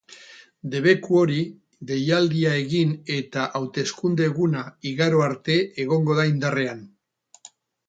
[0.75, 1.41] Debeku hori
[1.91, 6.85] deialdia egin eta hauteskunde-eguna igaro arte egongo da indarrean.